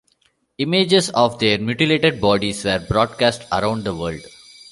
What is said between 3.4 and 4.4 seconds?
around the world.